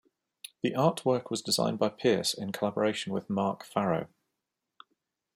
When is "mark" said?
3.29-3.63